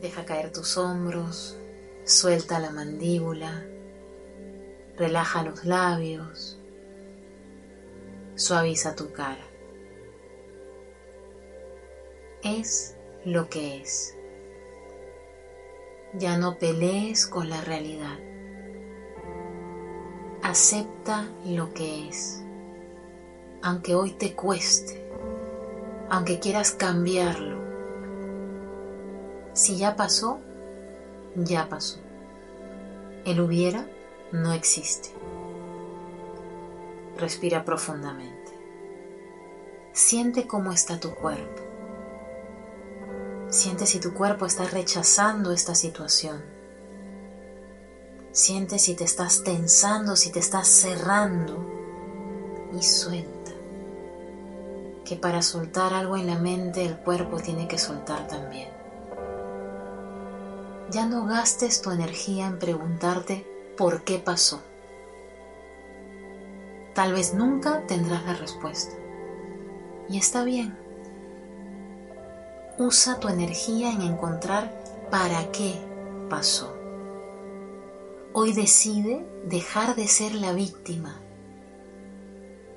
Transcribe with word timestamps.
Deja 0.00 0.24
caer 0.24 0.50
tus 0.50 0.78
hombros, 0.78 1.58
suelta 2.04 2.58
la 2.58 2.70
mandíbula, 2.70 3.66
relaja 4.96 5.42
los 5.42 5.66
labios, 5.66 6.58
suaviza 8.34 8.96
tu 8.96 9.12
cara. 9.12 9.44
Es 12.42 12.96
lo 13.26 13.50
que 13.50 13.82
es. 13.82 14.16
Ya 16.14 16.38
no 16.38 16.58
pelees 16.58 17.26
con 17.26 17.50
la 17.50 17.60
realidad. 17.60 18.18
Acepta 20.42 21.28
lo 21.44 21.74
que 21.74 22.08
es, 22.08 22.42
aunque 23.62 23.94
hoy 23.94 24.12
te 24.12 24.34
cueste, 24.34 25.06
aunque 26.08 26.40
quieras 26.40 26.70
cambiarlo. 26.70 27.59
Si 29.52 29.76
ya 29.76 29.96
pasó, 29.96 30.38
ya 31.34 31.68
pasó. 31.68 31.98
El 33.24 33.40
hubiera 33.40 33.86
no 34.32 34.52
existe. 34.52 35.10
Respira 37.18 37.64
profundamente. 37.64 38.52
Siente 39.92 40.46
cómo 40.46 40.72
está 40.72 41.00
tu 41.00 41.14
cuerpo. 41.14 41.62
Siente 43.48 43.86
si 43.86 43.98
tu 43.98 44.14
cuerpo 44.14 44.46
está 44.46 44.64
rechazando 44.64 45.52
esta 45.52 45.74
situación. 45.74 46.40
Siente 48.30 48.78
si 48.78 48.94
te 48.94 49.02
estás 49.02 49.42
tensando, 49.42 50.14
si 50.14 50.30
te 50.30 50.38
estás 50.38 50.68
cerrando 50.68 51.66
y 52.78 52.82
suelta. 52.82 53.50
Que 55.04 55.16
para 55.16 55.42
soltar 55.42 55.92
algo 55.92 56.16
en 56.16 56.28
la 56.28 56.38
mente 56.38 56.86
el 56.86 56.96
cuerpo 56.96 57.38
tiene 57.38 57.66
que 57.66 57.78
soltar 57.78 58.28
también. 58.28 58.69
Ya 60.90 61.06
no 61.06 61.24
gastes 61.24 61.82
tu 61.82 61.92
energía 61.92 62.48
en 62.48 62.58
preguntarte 62.58 63.46
por 63.76 64.02
qué 64.02 64.18
pasó. 64.18 64.60
Tal 66.94 67.12
vez 67.12 67.32
nunca 67.32 67.86
tendrás 67.86 68.24
la 68.24 68.34
respuesta. 68.34 68.96
Y 70.08 70.18
está 70.18 70.42
bien. 70.42 70.76
Usa 72.78 73.20
tu 73.20 73.28
energía 73.28 73.92
en 73.92 74.02
encontrar 74.02 74.82
para 75.12 75.52
qué 75.52 75.74
pasó. 76.28 76.74
Hoy 78.32 78.52
decide 78.52 79.24
dejar 79.44 79.94
de 79.94 80.08
ser 80.08 80.34
la 80.34 80.52
víctima 80.52 81.20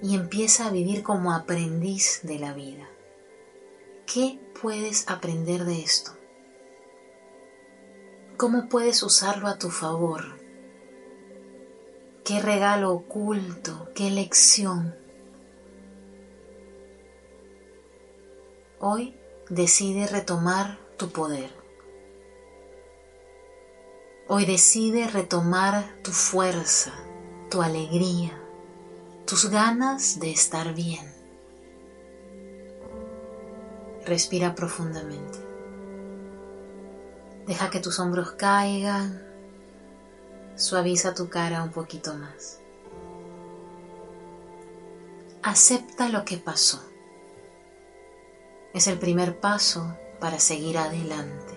y 0.00 0.14
empieza 0.14 0.66
a 0.66 0.70
vivir 0.70 1.02
como 1.02 1.32
aprendiz 1.32 2.20
de 2.22 2.38
la 2.38 2.52
vida. 2.52 2.88
¿Qué 4.06 4.38
puedes 4.60 5.08
aprender 5.08 5.64
de 5.64 5.80
esto? 5.80 6.12
¿Cómo 8.36 8.68
puedes 8.68 9.02
usarlo 9.02 9.48
a 9.48 9.56
tu 9.56 9.70
favor? 9.70 10.22
Qué 12.22 12.38
regalo 12.38 12.92
oculto, 12.92 13.88
qué 13.94 14.10
lección. 14.10 14.94
Hoy 18.78 19.18
decide 19.48 20.06
retomar 20.06 20.78
tu 20.98 21.08
poder. 21.12 21.50
Hoy 24.28 24.44
decide 24.44 25.06
retomar 25.08 26.02
tu 26.02 26.10
fuerza, 26.10 26.92
tu 27.50 27.62
alegría, 27.62 28.38
tus 29.24 29.48
ganas 29.48 30.20
de 30.20 30.30
estar 30.30 30.74
bien. 30.74 31.10
Respira 34.04 34.54
profundamente. 34.54 35.55
Deja 37.46 37.70
que 37.70 37.80
tus 37.80 37.98
hombros 38.00 38.32
caigan 38.32 39.26
Suaviza 40.56 41.12
tu 41.12 41.28
cara 41.28 41.62
un 41.62 41.68
poquito 41.70 42.14
más. 42.14 42.60
Acepta 45.42 46.08
lo 46.08 46.24
que 46.24 46.38
pasó. 46.38 46.82
Es 48.72 48.86
el 48.86 48.98
primer 48.98 49.38
paso 49.38 49.94
para 50.18 50.40
seguir 50.40 50.78
adelante. 50.78 51.54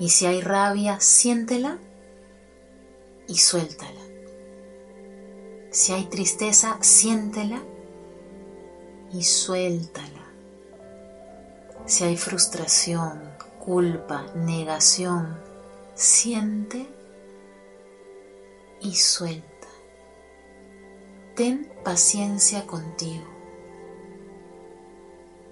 Y 0.00 0.08
si 0.08 0.26
hay 0.26 0.40
rabia, 0.40 0.98
siéntela 0.98 1.78
y 3.28 3.36
suéltala. 3.36 4.02
Si 5.70 5.92
hay 5.92 6.06
tristeza, 6.06 6.78
siéntela 6.80 7.62
y 9.12 9.22
suéltala. 9.22 10.26
Si 11.86 12.02
hay 12.02 12.16
frustración, 12.16 13.35
culpa, 13.66 14.24
negación, 14.36 15.36
siente 15.96 16.86
y 18.80 18.94
suelta. 18.94 19.66
Ten 21.34 21.68
paciencia 21.82 22.64
contigo. 22.64 23.26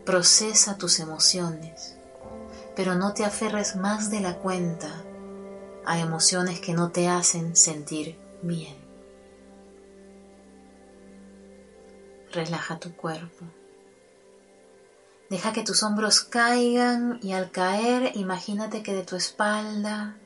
Procesa 0.07 0.79
tus 0.79 1.01
emociones, 1.01 1.99
pero 2.77 2.95
no 2.95 3.15
te 3.15 3.25
aferres 3.25 3.75
más 3.75 4.13
de 4.13 4.21
la 4.21 4.39
cuenta 4.39 5.03
a 5.85 5.99
emociones 5.99 6.61
que 6.61 6.73
no 6.73 6.93
te 6.93 7.09
hacen 7.09 7.57
sentir 7.57 8.17
bien. 8.43 8.77
Relaja 12.31 12.79
tu 12.79 12.95
cuerpo. 12.95 13.45
Deja 15.31 15.53
que 15.53 15.62
tus 15.62 15.83
hombros 15.83 16.21
caigan 16.21 17.19
y 17.23 17.33
al 17.33 17.51
caer 17.51 18.12
imagínate 18.15 18.83
que 18.83 18.93
de 18.93 19.05
tu 19.05 19.17
espalda 19.17 20.17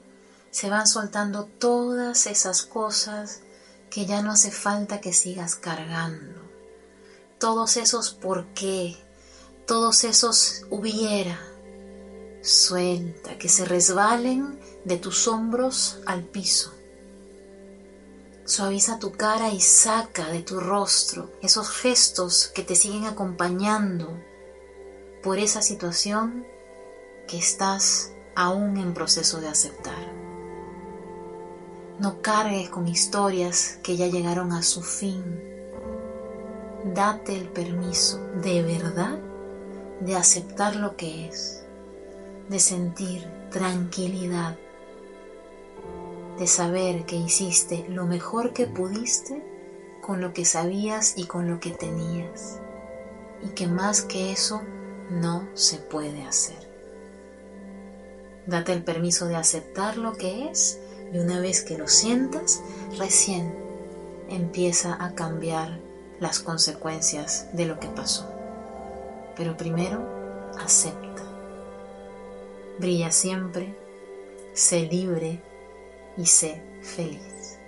se 0.50 0.70
van 0.70 0.86
soltando 0.86 1.44
todas 1.44 2.26
esas 2.26 2.62
cosas 2.62 3.41
que 3.91 4.06
ya 4.06 4.22
no 4.22 4.32
hace 4.32 4.50
falta 4.50 5.00
que 5.00 5.12
sigas 5.12 5.54
cargando. 5.54 6.42
Todos 7.38 7.76
esos 7.76 8.10
por 8.10 8.47
qué, 8.54 8.97
todos 9.66 10.03
esos 10.04 10.62
hubiera. 10.70 11.38
Suelta, 12.42 13.38
que 13.38 13.48
se 13.48 13.64
resbalen 13.64 14.58
de 14.84 14.97
tus 14.97 15.28
hombros 15.28 15.98
al 16.06 16.25
piso. 16.25 16.72
Suaviza 18.44 18.98
tu 18.98 19.12
cara 19.12 19.50
y 19.50 19.60
saca 19.60 20.26
de 20.28 20.42
tu 20.42 20.58
rostro 20.58 21.31
esos 21.42 21.70
gestos 21.70 22.48
que 22.48 22.62
te 22.62 22.75
siguen 22.75 23.04
acompañando 23.04 24.19
por 25.22 25.38
esa 25.38 25.62
situación 25.62 26.46
que 27.26 27.38
estás 27.38 28.12
aún 28.34 28.76
en 28.76 28.94
proceso 28.94 29.40
de 29.40 29.48
aceptar. 29.48 30.12
No 31.98 32.22
cargues 32.22 32.68
con 32.68 32.86
historias 32.86 33.80
que 33.82 33.96
ya 33.96 34.06
llegaron 34.06 34.52
a 34.52 34.62
su 34.62 34.82
fin. 34.82 35.24
Date 36.94 37.36
el 37.36 37.48
permiso 37.48 38.18
de 38.40 38.62
verdad 38.62 39.18
de 40.00 40.14
aceptar 40.14 40.76
lo 40.76 40.96
que 40.96 41.26
es, 41.26 41.64
de 42.48 42.60
sentir 42.60 43.26
tranquilidad, 43.50 44.56
de 46.38 46.46
saber 46.46 47.04
que 47.04 47.16
hiciste 47.16 47.84
lo 47.88 48.06
mejor 48.06 48.52
que 48.52 48.66
pudiste 48.66 49.42
con 50.00 50.20
lo 50.20 50.32
que 50.32 50.44
sabías 50.44 51.14
y 51.16 51.26
con 51.26 51.50
lo 51.50 51.58
que 51.58 51.70
tenías, 51.70 52.60
y 53.42 53.48
que 53.48 53.66
más 53.66 54.02
que 54.02 54.30
eso 54.30 54.62
no 55.10 55.48
se 55.54 55.78
puede 55.78 56.24
hacer. 56.24 56.69
Date 58.46 58.72
el 58.72 58.82
permiso 58.82 59.26
de 59.26 59.36
aceptar 59.36 59.96
lo 59.98 60.14
que 60.14 60.50
es 60.50 60.80
y 61.12 61.19
una 61.19 61.41
vez 61.41 61.62
que 61.62 61.78
lo 61.78 61.88
sientas, 61.88 62.62
recién 62.98 63.54
empieza 64.28 65.02
a 65.02 65.14
cambiar 65.14 65.80
las 66.20 66.41
consecuencias 66.41 67.48
de 67.52 67.66
lo 67.66 67.78
que 67.78 67.88
pasó. 67.88 68.30
Pero 69.37 69.56
primero, 69.56 70.50
acepta. 70.58 71.22
Brilla 72.78 73.10
siempre, 73.10 73.75
sé 74.55 74.82
libre 74.82 75.40
y 76.16 76.26
sé 76.26 76.62
feliz. 76.82 77.58